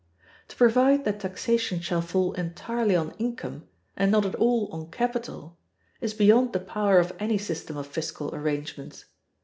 [0.47, 5.59] To provide that taxation shall fall entirely on income, and not at all on capital,
[5.99, 9.05] is beyond the power of any system of fiscal arrangements.